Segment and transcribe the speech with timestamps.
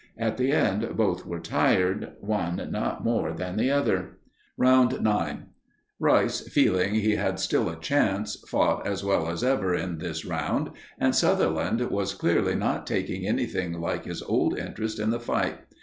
[0.17, 4.17] At the end both were tired, one not more than the other.
[4.57, 5.43] Round 9.
[5.99, 10.71] Rice, feeling he had still a chance, fought as well as ever in this round,
[10.97, 15.59] and Sutherland was clearly not taking anything like his old interest in the fight.